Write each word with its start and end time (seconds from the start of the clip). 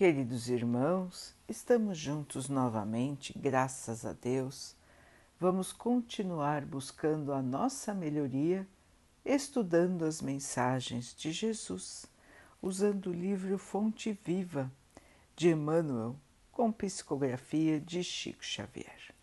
Queridos 0.00 0.48
irmãos, 0.48 1.34
estamos 1.46 1.98
juntos 1.98 2.48
novamente, 2.48 3.38
graças 3.38 4.06
a 4.06 4.14
Deus. 4.14 4.74
Vamos 5.38 5.74
continuar 5.74 6.64
buscando 6.64 7.34
a 7.34 7.42
nossa 7.42 7.92
melhoria, 7.92 8.66
estudando 9.22 10.06
as 10.06 10.22
mensagens 10.22 11.14
de 11.14 11.30
Jesus, 11.30 12.06
usando 12.62 13.10
o 13.10 13.12
livro 13.12 13.58
Fonte 13.58 14.18
Viva 14.24 14.72
de 15.36 15.50
Emmanuel, 15.50 16.16
com 16.50 16.72
psicografia 16.72 17.78
de 17.78 18.02
Chico 18.02 18.42
Xavier. 18.42 19.14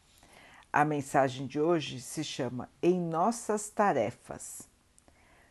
A 0.72 0.86
mensagem 0.86 1.48
de 1.48 1.60
hoje 1.60 2.00
se 2.00 2.24
chama 2.24 2.70
Em 2.84 3.02
Nossas 3.02 3.68
Tarefas. 3.68 4.70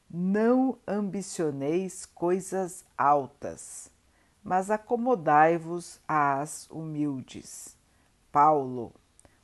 Não 0.09 0.79
ambicioneis 0.87 2.07
coisas 2.07 2.85
altas 2.97 3.91
mas 4.47 4.71
acomodai-vos 4.71 5.99
às 6.07 6.71
humildes. 6.71 7.77
Paulo, 8.31 8.95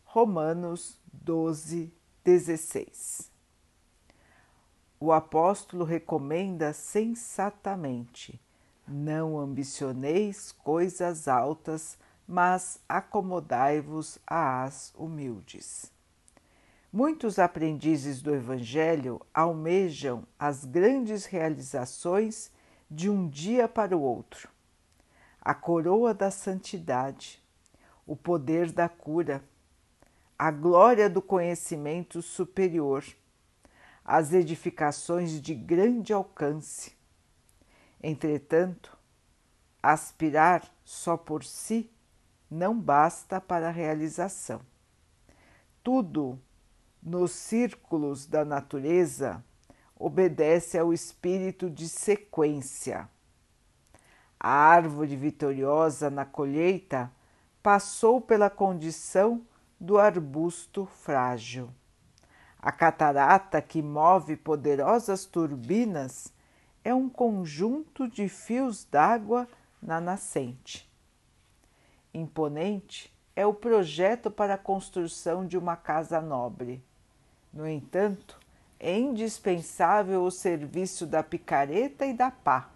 Romanos 0.05 0.97
12, 1.13 1.93
16. 2.23 3.29
O 5.01 5.11
apóstolo 5.11 5.85
recomenda 5.85 6.73
sensatamente: 6.73 8.41
não 8.87 9.41
ambicioneis 9.41 10.53
coisas 10.53 11.27
altas, 11.27 11.99
mas 12.25 12.79
acomodai-vos 12.89 14.21
às 14.25 14.95
humildes. 14.97 15.91
Muitos 16.93 17.41
aprendizes 17.41 18.23
do 18.23 18.33
Evangelho 18.33 19.21
almejam 19.35 20.23
as 20.39 20.65
grandes 20.65 21.25
realizações 21.25 22.53
de 22.89 23.11
um 23.11 23.29
dia 23.29 23.67
para 23.67 23.97
o 23.97 24.01
outro 24.01 24.52
a 25.45 25.53
coroa 25.53 26.15
da 26.15 26.31
santidade, 26.31 27.43
o 28.07 28.15
poder 28.15 28.71
da 28.71 28.89
cura, 28.89 29.43
a 30.39 30.53
glória 30.53 31.11
do 31.11 31.21
conhecimento 31.21 32.23
superior, 32.23 33.05
as 34.05 34.33
edificações 34.33 35.43
de 35.43 35.53
grande 35.53 36.13
alcance. 36.13 36.93
Entretanto, 38.01 38.97
aspirar 39.83 40.65
só 40.85 41.17
por 41.17 41.43
si 41.43 41.91
não 42.49 42.79
basta 42.79 43.41
para 43.41 43.69
a 43.69 43.73
realização. 43.73 44.61
Tudo 45.83 46.39
nos 47.03 47.33
círculos 47.33 48.27
da 48.27 48.45
natureza 48.45 49.45
obedece 49.97 50.79
ao 50.79 50.93
espírito 50.93 51.69
de 51.69 51.89
sequência 51.89 53.09
a 54.45 54.51
árvore 54.51 55.15
vitoriosa 55.15 56.11
na 56.11 56.25
colheita 56.25 57.09
passou 57.63 58.21
pela 58.21 58.51
condição 58.51 59.41
do 59.79 60.01
arbusto 60.01 60.85
frágil. 60.85 61.71
A 62.59 62.73
catarata 62.73 63.63
que 63.63 63.81
move 63.81 64.37
poderosas 64.37 65.25
turbinas 65.25 66.35
é 66.83 66.93
um 66.93 67.09
conjunto 67.09 68.09
de 68.09 68.29
fios 68.29 68.85
d'água 68.85 69.47
na 69.81 70.01
nascente. 70.01 70.91
Imponente 72.13 73.17
é 73.37 73.47
o 73.47 73.55
projeto 73.55 74.29
para 74.29 74.55
a 74.55 74.59
construção 74.59 75.47
de 75.47 75.57
uma 75.57 75.77
casa 75.77 76.21
nobre. 76.21 76.83
No 77.53 77.69
entanto, 77.69 78.41
é 78.81 78.99
indispensável 78.99 80.25
o 80.25 80.33
serviço 80.33 81.07
da 81.07 81.23
picareta 81.23 82.05
e 82.05 82.13
da 82.13 82.33
pá 82.33 82.72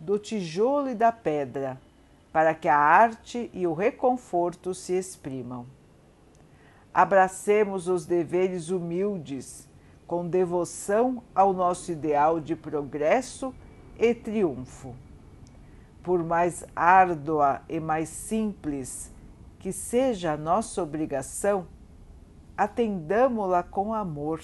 do 0.00 0.18
tijolo 0.18 0.90
e 0.90 0.94
da 0.94 1.10
pedra, 1.10 1.80
para 2.32 2.54
que 2.54 2.68
a 2.68 2.76
arte 2.76 3.50
e 3.52 3.66
o 3.66 3.72
reconforto 3.72 4.74
se 4.74 4.92
exprimam. 4.92 5.66
Abracemos 6.92 7.88
os 7.88 8.06
deveres 8.06 8.70
humildes, 8.70 9.68
com 10.06 10.26
devoção 10.26 11.22
ao 11.34 11.52
nosso 11.52 11.92
ideal 11.92 12.40
de 12.40 12.56
progresso 12.56 13.54
e 13.98 14.14
triunfo. 14.14 14.94
Por 16.02 16.24
mais 16.24 16.64
árdua 16.74 17.62
e 17.68 17.78
mais 17.78 18.08
simples 18.08 19.12
que 19.58 19.72
seja 19.72 20.32
a 20.32 20.36
nossa 20.36 20.82
obrigação, 20.82 21.66
atendamo-la 22.56 23.62
com 23.62 23.92
amor. 23.92 24.40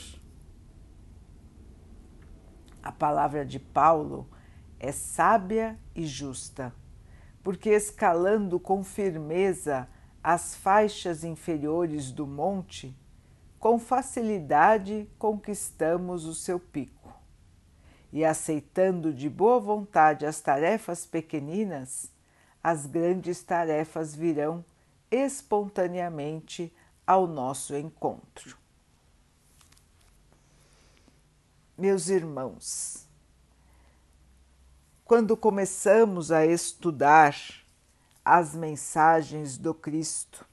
A 2.82 2.92
palavra 2.92 3.46
de 3.46 3.58
Paulo 3.58 4.26
é 4.84 4.92
sábia 4.92 5.78
e 5.94 6.06
justa, 6.06 6.70
porque 7.42 7.70
escalando 7.70 8.60
com 8.60 8.84
firmeza 8.84 9.88
as 10.22 10.54
faixas 10.54 11.24
inferiores 11.24 12.12
do 12.12 12.26
monte, 12.26 12.94
com 13.58 13.78
facilidade 13.78 15.08
conquistamos 15.18 16.26
o 16.26 16.34
seu 16.34 16.60
pico. 16.60 17.18
E 18.12 18.26
aceitando 18.26 19.10
de 19.10 19.30
boa 19.30 19.58
vontade 19.58 20.26
as 20.26 20.42
tarefas 20.42 21.06
pequeninas, 21.06 22.12
as 22.62 22.84
grandes 22.84 23.42
tarefas 23.42 24.14
virão 24.14 24.62
espontaneamente 25.10 26.70
ao 27.06 27.26
nosso 27.26 27.74
encontro. 27.74 28.58
Meus 31.76 32.08
irmãos, 32.08 33.03
quando 35.04 35.36
começamos 35.36 36.32
a 36.32 36.46
estudar 36.46 37.36
as 38.24 38.54
mensagens 38.54 39.58
do 39.58 39.74
Cristo, 39.74 40.46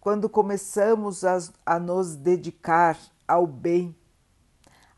quando 0.00 0.30
começamos 0.30 1.24
a, 1.24 1.38
a, 1.66 1.78
nos 1.78 2.16
dedicar 2.16 2.98
ao 3.28 3.46
bem, 3.46 3.94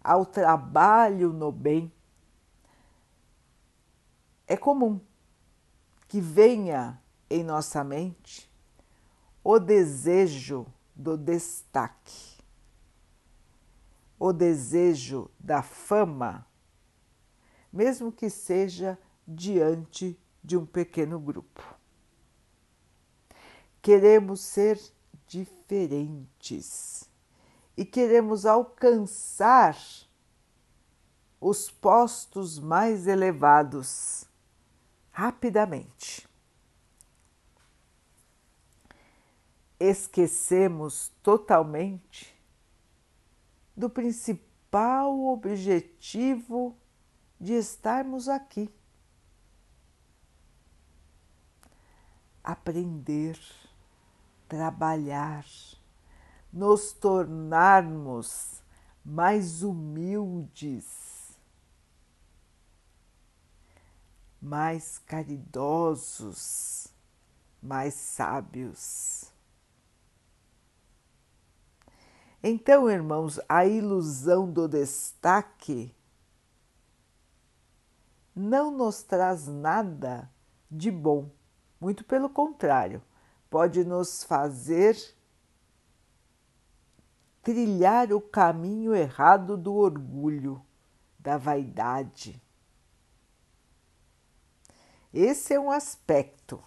ao 0.02 0.24
trabalho 0.24 1.32
no 1.32 1.50
bem, 1.50 1.92
é 4.46 4.56
comum 4.56 5.00
que 6.06 6.20
venha 6.20 7.02
em 7.28 7.42
nossa 7.42 7.82
mente 7.82 8.48
o 9.42 9.58
desejo 9.58 10.66
do 10.94 11.16
destaque, 11.16 12.38
o 14.20 14.32
desejo 14.32 15.28
da 15.40 15.62
fama 15.62 16.46
mesmo 17.72 18.12
que 18.12 18.28
seja 18.28 18.98
diante 19.26 20.18
de 20.42 20.56
um 20.56 20.66
pequeno 20.66 21.18
grupo. 21.18 21.62
Queremos 23.80 24.40
ser 24.40 24.80
diferentes 25.26 27.08
e 27.76 27.84
queremos 27.84 28.44
alcançar 28.44 29.76
os 31.40 31.70
postos 31.70 32.58
mais 32.58 33.06
elevados 33.06 34.28
rapidamente. 35.10 36.28
Esquecemos 39.80 41.10
totalmente 41.22 42.40
do 43.76 43.90
principal 43.90 45.18
objetivo 45.26 46.76
de 47.42 47.54
estarmos 47.54 48.28
aqui. 48.28 48.72
Aprender, 52.44 53.36
trabalhar, 54.48 55.44
nos 56.52 56.92
tornarmos 56.92 58.62
mais 59.04 59.64
humildes, 59.64 61.36
mais 64.40 64.98
caridosos, 65.00 66.86
mais 67.60 67.94
sábios. 67.94 69.32
Então, 72.40 72.88
irmãos, 72.88 73.40
a 73.48 73.66
ilusão 73.66 74.48
do 74.48 74.68
destaque 74.68 75.92
não 78.34 78.70
nos 78.70 79.02
traz 79.02 79.46
nada 79.46 80.30
de 80.70 80.90
bom, 80.90 81.30
muito 81.80 82.04
pelo 82.04 82.30
contrário, 82.30 83.02
pode 83.50 83.84
nos 83.84 84.24
fazer 84.24 84.96
trilhar 87.42 88.12
o 88.12 88.20
caminho 88.20 88.94
errado 88.94 89.56
do 89.56 89.74
orgulho, 89.74 90.64
da 91.18 91.36
vaidade. 91.36 92.40
Esse 95.12 95.52
é 95.54 95.60
um 95.60 95.70
aspecto. 95.70 96.62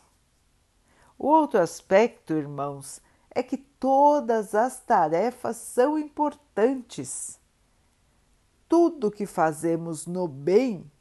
O 1.18 1.28
outro 1.28 1.60
aspecto, 1.60 2.34
irmãos, 2.34 3.02
é 3.32 3.42
que 3.42 3.58
todas 3.58 4.54
as 4.54 4.80
tarefas 4.82 5.58
são 5.58 5.98
importantes. 5.98 7.40
Tudo 8.68 9.12
que 9.12 9.26
fazemos 9.26 10.06
no 10.06 10.28
bem 10.28 10.92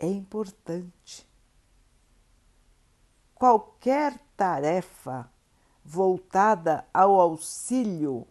é 0.00 0.06
importante. 0.06 1.28
qualquer 3.34 4.18
tarefa 4.36 5.30
voltada 5.84 6.86
ao 6.92 7.18
auxílio 7.20 8.26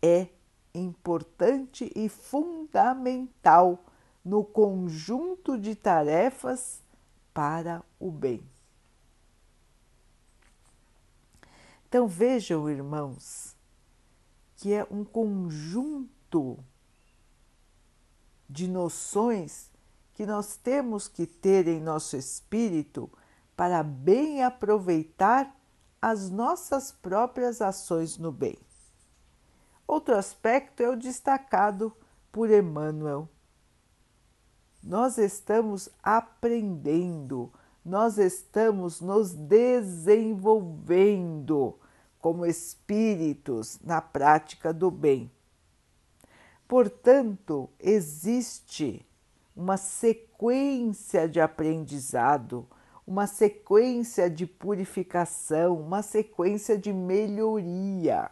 é 0.00 0.28
importante 0.72 1.90
e 1.96 2.08
fundamental 2.08 3.84
no 4.24 4.44
conjunto 4.44 5.58
de 5.58 5.74
tarefas 5.74 6.80
para 7.32 7.82
o 7.98 8.10
bem. 8.10 8.40
Então 11.88 12.06
vejam, 12.06 12.70
irmãos, 12.70 13.56
que 14.56 14.72
é 14.72 14.86
um 14.90 15.04
conjunto 15.04 16.58
de 18.48 18.68
noções 18.68 19.73
que 20.14 20.24
nós 20.24 20.56
temos 20.56 21.08
que 21.08 21.26
ter 21.26 21.68
em 21.68 21.80
nosso 21.80 22.16
espírito 22.16 23.10
para 23.56 23.82
bem 23.82 24.42
aproveitar 24.42 25.54
as 26.00 26.30
nossas 26.30 26.92
próprias 26.92 27.60
ações 27.60 28.16
no 28.16 28.30
bem. 28.30 28.56
Outro 29.86 30.16
aspecto 30.16 30.82
é 30.82 30.88
o 30.88 30.96
destacado 30.96 31.92
por 32.30 32.50
Emmanuel. 32.50 33.28
Nós 34.82 35.18
estamos 35.18 35.90
aprendendo, 36.02 37.52
nós 37.84 38.16
estamos 38.18 39.00
nos 39.00 39.32
desenvolvendo 39.32 41.78
como 42.18 42.46
espíritos 42.46 43.78
na 43.82 44.00
prática 44.00 44.72
do 44.72 44.90
bem. 44.90 45.30
Portanto, 46.66 47.68
existe 47.78 49.06
uma 49.54 49.76
sequência 49.76 51.28
de 51.28 51.40
aprendizado, 51.40 52.66
uma 53.06 53.26
sequência 53.26 54.28
de 54.28 54.46
purificação, 54.46 55.80
uma 55.80 56.02
sequência 56.02 56.76
de 56.76 56.92
melhoria. 56.92 58.30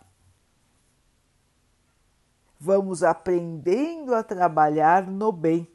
Vamos 2.58 3.02
aprendendo 3.02 4.14
a 4.14 4.22
trabalhar 4.22 5.06
no 5.06 5.30
bem, 5.30 5.69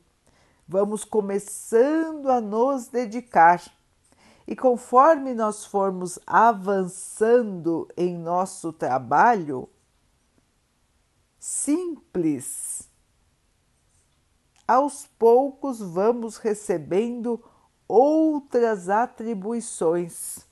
vamos 0.67 1.03
começando 1.03 2.29
a 2.29 2.41
nos 2.41 2.88
dedicar. 2.88 3.61
E 4.47 4.55
conforme 4.55 5.33
nós 5.33 5.65
formos 5.65 6.17
avançando 6.25 7.88
em 7.97 8.17
nosso 8.17 8.71
trabalho, 8.71 9.69
simples, 11.38 12.86
aos 14.67 15.07
poucos 15.17 15.79
vamos 15.79 16.37
recebendo 16.37 17.41
outras 17.87 18.89
atribuições 18.89 20.45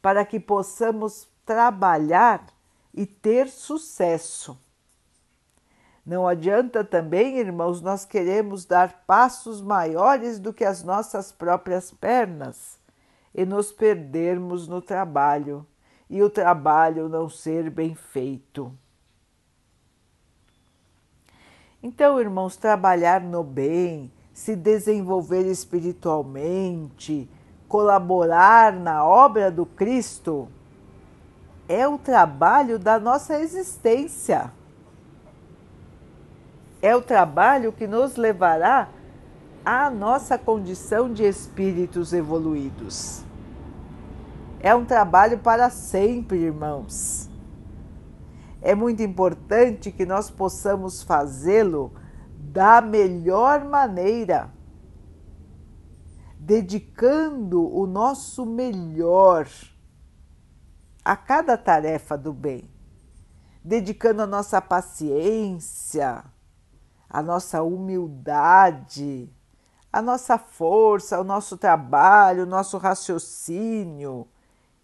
para 0.00 0.24
que 0.24 0.38
possamos 0.38 1.28
trabalhar 1.44 2.46
e 2.94 3.04
ter 3.04 3.48
sucesso. 3.48 4.58
Não 6.06 6.26
adianta 6.26 6.82
também, 6.82 7.38
irmãos, 7.38 7.80
nós 7.80 8.04
queremos 8.04 8.64
dar 8.64 9.04
passos 9.06 9.60
maiores 9.60 10.38
do 10.38 10.52
que 10.52 10.64
as 10.64 10.82
nossas 10.82 11.30
próprias 11.30 11.90
pernas 11.90 12.78
e 13.34 13.44
nos 13.44 13.70
perdermos 13.70 14.66
no 14.66 14.80
trabalho 14.80 15.66
e 16.08 16.22
o 16.22 16.30
trabalho 16.30 17.08
não 17.08 17.28
ser 17.28 17.70
bem 17.70 17.94
feito. 17.94 18.76
Então, 21.82 22.20
irmãos, 22.20 22.56
trabalhar 22.56 23.22
no 23.22 23.42
bem, 23.42 24.12
se 24.34 24.54
desenvolver 24.54 25.46
espiritualmente, 25.46 27.26
colaborar 27.66 28.72
na 28.74 29.02
obra 29.04 29.50
do 29.50 29.64
Cristo, 29.64 30.46
é 31.66 31.88
o 31.88 31.96
trabalho 31.96 32.78
da 32.78 33.00
nossa 33.00 33.40
existência. 33.40 34.52
É 36.82 36.94
o 36.94 37.00
trabalho 37.00 37.72
que 37.72 37.86
nos 37.86 38.16
levará 38.16 38.88
à 39.64 39.88
nossa 39.88 40.36
condição 40.36 41.10
de 41.10 41.22
espíritos 41.22 42.12
evoluídos. 42.12 43.22
É 44.60 44.74
um 44.74 44.84
trabalho 44.84 45.38
para 45.38 45.70
sempre, 45.70 46.38
irmãos. 46.38 47.29
É 48.62 48.74
muito 48.74 49.02
importante 49.02 49.90
que 49.90 50.04
nós 50.04 50.30
possamos 50.30 51.02
fazê-lo 51.02 51.92
da 52.36 52.80
melhor 52.80 53.64
maneira, 53.64 54.52
dedicando 56.38 57.62
o 57.74 57.86
nosso 57.86 58.44
melhor 58.44 59.48
a 61.04 61.16
cada 61.16 61.56
tarefa 61.56 62.18
do 62.18 62.32
bem, 62.32 62.70
dedicando 63.64 64.22
a 64.22 64.26
nossa 64.26 64.60
paciência, 64.60 66.24
a 67.08 67.22
nossa 67.22 67.62
humildade, 67.62 69.32
a 69.92 70.02
nossa 70.02 70.38
força, 70.38 71.20
o 71.20 71.24
nosso 71.24 71.56
trabalho, 71.56 72.44
o 72.44 72.46
nosso 72.46 72.78
raciocínio 72.78 74.28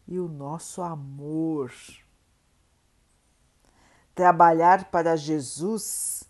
e 0.09 0.19
o 0.19 0.29
nosso 0.29 0.83
amor. 0.83 1.73
Trabalhar 4.17 4.87
para 4.87 5.15
Jesus 5.15 6.25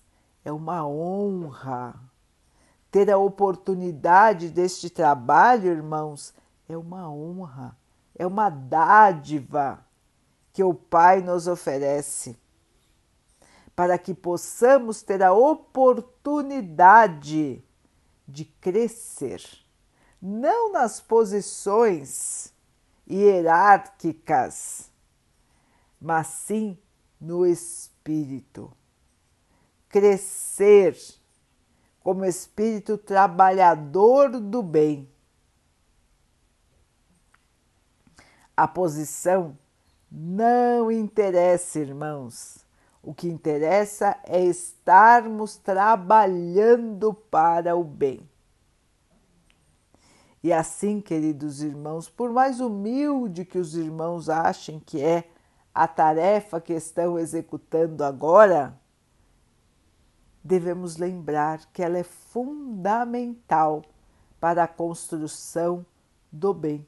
é 0.45 0.51
uma 0.51 0.85
honra. 0.85 1.95
Ter 2.91 3.09
a 3.09 3.17
oportunidade 3.17 4.51
deste 4.51 4.91
trabalho, 4.91 5.71
irmãos, 5.71 6.35
é 6.69 6.77
uma 6.77 7.09
honra, 7.09 7.79
é 8.17 8.27
uma 8.27 8.51
dádiva 8.51 9.87
que 10.53 10.65
o 10.65 10.75
Pai 10.75 11.23
nos 11.23 11.47
oferece 11.47 12.37
para 13.77 13.97
que 13.97 14.13
possamos 14.13 15.03
ter 15.03 15.23
a 15.23 15.33
oportunidade 15.33 17.63
de 18.27 18.45
crescer, 18.47 19.41
não 20.21 20.73
nas 20.73 21.01
posições 21.01 22.53
hierárquicas, 23.09 24.91
mas 26.01 26.27
sim 26.27 26.77
no 27.21 27.47
espírito 27.47 28.73
crescer 29.97 30.95
como 32.01 32.25
espírito 32.25 32.99
trabalhador 32.99 34.39
do 34.41 34.63
bem. 34.63 35.09
A 38.55 38.69
posição 38.69 39.57
não 40.11 40.91
interessa, 40.91 41.79
irmãos. 41.79 42.65
O 43.03 43.15
que 43.15 43.27
interessa 43.27 44.19
é 44.25 44.45
estarmos 44.45 45.57
trabalhando 45.57 47.15
para 47.15 47.75
o 47.75 47.83
bem. 47.83 48.29
E 50.43 50.53
assim, 50.53 51.01
queridos 51.01 51.63
irmãos, 51.63 52.09
por 52.09 52.31
mais 52.31 52.61
humilde 52.61 53.45
que 53.45 53.59
os 53.59 53.75
irmãos 53.75 54.29
achem 54.29 54.79
que 54.79 55.03
é 55.03 55.29
a 55.77 55.87
tarefa 55.87 56.59
que 56.59 56.73
estão 56.73 57.19
executando 57.19 58.03
agora, 58.03 58.81
devemos 60.43 60.97
lembrar 60.97 61.67
que 61.67 61.83
ela 61.83 61.99
é 61.99 62.03
fundamental 62.03 63.83
para 64.41 64.65
a 64.65 64.69
construção 64.69 65.85
do 66.33 66.55
bem. 66.55 66.87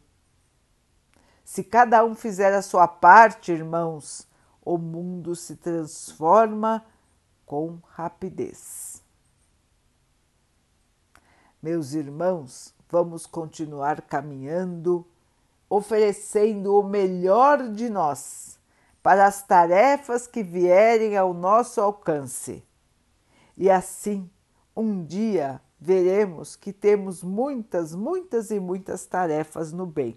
Se 1.44 1.62
cada 1.62 2.02
um 2.02 2.14
fizer 2.14 2.54
a 2.54 2.62
sua 2.62 2.88
parte, 2.88 3.52
irmãos, 3.52 4.26
o 4.64 4.78
mundo 4.78 5.36
se 5.36 5.56
transforma 5.56 6.82
com 7.44 7.78
rapidez. 7.88 9.02
Meus 11.62 11.92
irmãos, 11.92 12.74
vamos 12.88 13.26
continuar 13.26 14.00
caminhando, 14.00 15.06
oferecendo 15.68 16.74
o 16.74 16.82
melhor 16.82 17.68
de 17.68 17.90
nós 17.90 18.57
para 19.02 19.26
as 19.26 19.42
tarefas 19.42 20.26
que 20.26 20.42
vierem 20.42 21.16
ao 21.16 21.32
nosso 21.32 21.80
alcance 21.80 22.62
e 23.58 23.68
assim, 23.68 24.30
um 24.74 25.04
dia 25.04 25.60
veremos 25.80 26.54
que 26.54 26.72
temos 26.72 27.24
muitas, 27.24 27.92
muitas 27.92 28.52
e 28.52 28.60
muitas 28.60 29.04
tarefas 29.04 29.72
no 29.72 29.84
bem. 29.84 30.16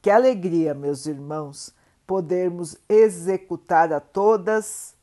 Que 0.00 0.08
alegria, 0.08 0.72
meus 0.72 1.04
irmãos, 1.06 1.74
podermos 2.06 2.76
executar 2.88 3.92
a 3.92 3.98
todas 3.98 4.94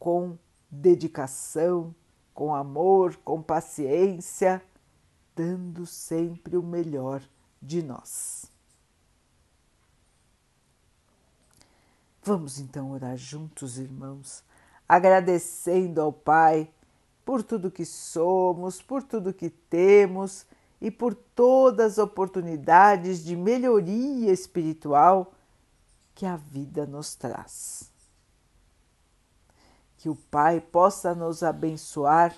com 0.00 0.36
dedicação, 0.68 1.94
com 2.34 2.52
amor, 2.52 3.16
com 3.18 3.40
paciência, 3.40 4.60
dando 5.36 5.86
sempre 5.86 6.56
o 6.56 6.62
melhor 6.62 7.22
de 7.62 7.84
nós. 7.84 8.50
Vamos 12.28 12.58
então 12.58 12.90
orar 12.90 13.16
juntos, 13.16 13.78
irmãos 13.78 14.44
agradecendo 14.88 16.00
ao 16.00 16.12
Pai 16.12 16.70
por 17.24 17.42
tudo 17.42 17.70
que 17.70 17.84
somos, 17.84 18.80
por 18.80 19.02
tudo 19.02 19.34
que 19.34 19.50
temos 19.50 20.46
e 20.80 20.90
por 20.90 21.14
todas 21.14 21.92
as 21.92 21.98
oportunidades 21.98 23.22
de 23.22 23.36
melhoria 23.36 24.32
espiritual 24.32 25.34
que 26.14 26.24
a 26.24 26.36
vida 26.36 26.86
nos 26.86 27.14
traz. 27.14 27.90
Que 29.98 30.08
o 30.08 30.16
Pai 30.16 30.60
possa 30.60 31.14
nos 31.14 31.42
abençoar 31.42 32.34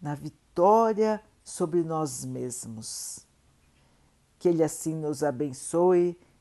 na 0.00 0.14
vitória 0.14 1.20
sobre 1.42 1.82
nós 1.82 2.24
mesmos. 2.24 3.26
Que 4.38 4.48
Ele 4.48 4.62
assim 4.62 4.94
nos 4.94 5.24
abençoe 5.24 6.16